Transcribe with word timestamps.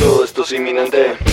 Todo 0.00 0.24
esto 0.24 0.42
es 0.44 0.52
inminente. 0.52 1.31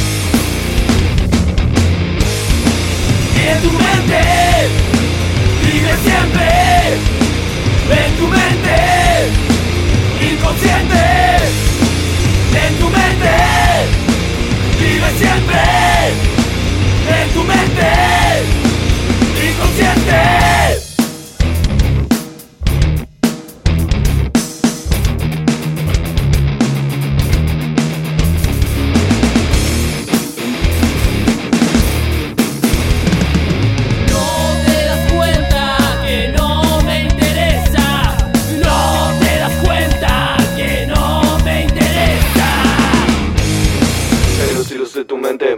De 44.94 45.06
tu 45.06 45.18
mente. 45.18 45.56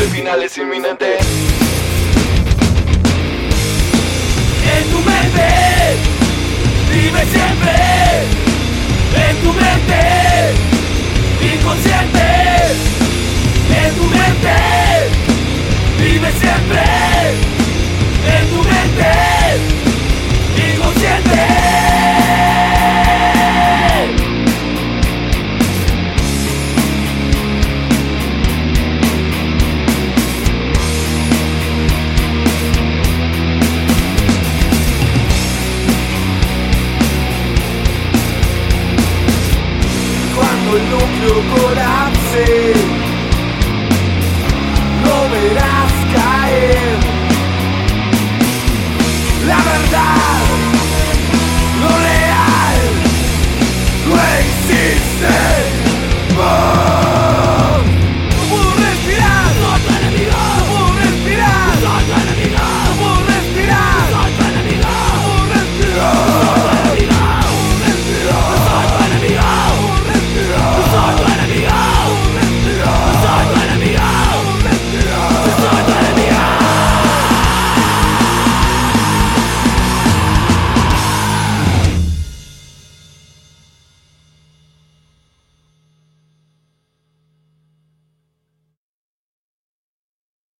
El 0.00 0.08
final 0.08 0.42
es 0.42 0.56
inminente. 0.56 1.18
En 4.76 4.84
tu 4.90 4.98
mente 4.98 5.46
vive 6.90 7.20
siempre. 7.26 7.74
En 9.28 9.36
tu 9.42 9.52
mente 9.52 10.54
inconsciente. 11.54 12.26
En 13.84 13.94
tu 13.94 14.04
mente 14.04 14.56
vive 16.00 16.32
siempre. 16.40 16.93
no 40.78 41.06
meu 41.18 41.42
coração. 41.54 42.83